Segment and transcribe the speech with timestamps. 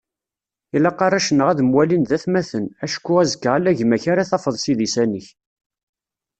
[0.75, 5.27] Ilaq arrac-nneɣ ad mwalin d atmaten, acku azekka ala gma-k ara tafeḍ s idisan-ik